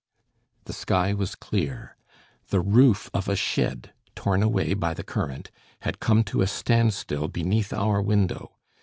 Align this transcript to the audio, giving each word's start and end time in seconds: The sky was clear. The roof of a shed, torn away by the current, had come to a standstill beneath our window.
The 0.63 0.73
sky 0.73 1.13
was 1.13 1.35
clear. 1.35 1.95
The 2.49 2.59
roof 2.59 3.11
of 3.13 3.27
a 3.29 3.35
shed, 3.35 3.93
torn 4.15 4.41
away 4.41 4.73
by 4.73 4.95
the 4.95 5.03
current, 5.03 5.51
had 5.81 5.99
come 5.99 6.23
to 6.23 6.41
a 6.41 6.47
standstill 6.47 7.27
beneath 7.27 7.71
our 7.71 8.01
window. 8.01 8.53